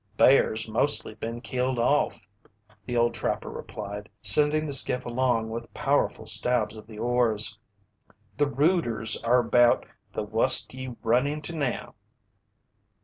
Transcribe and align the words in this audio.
"Bears 0.17 0.67
mostly 0.67 1.13
been 1.13 1.41
killed 1.41 1.77
off," 1.77 2.27
the 2.87 2.97
old 2.97 3.13
trapper 3.13 3.51
replied, 3.51 4.09
sending 4.23 4.65
the 4.65 4.73
skiff 4.73 5.05
along 5.05 5.51
with 5.51 5.71
powerful 5.75 6.25
stabs 6.25 6.75
of 6.75 6.87
the 6.87 6.97
oars. 6.97 7.59
"The 8.39 8.47
rooters 8.47 9.21
are 9.21 9.37
about 9.37 9.85
the 10.13 10.23
wust 10.23 10.73
ye 10.73 10.95
run 11.03 11.27
into 11.27 11.55
now." 11.55 11.93